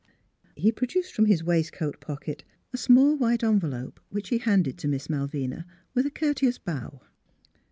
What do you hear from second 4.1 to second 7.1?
he handed to Miss Mal vina, with a courteous bow.